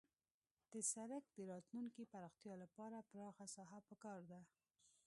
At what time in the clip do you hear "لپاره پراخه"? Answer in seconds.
2.63-3.45